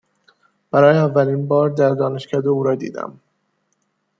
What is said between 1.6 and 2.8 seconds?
در دانشکده او را